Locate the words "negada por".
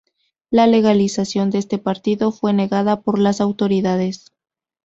2.53-3.19